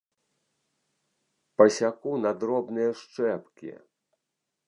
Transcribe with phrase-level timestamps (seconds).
[1.61, 3.71] Пасяку на дробныя шчэпкі!